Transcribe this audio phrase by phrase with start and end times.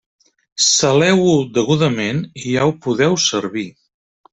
[0.67, 3.71] Saleu-ho degudament i ja ho podeu servir.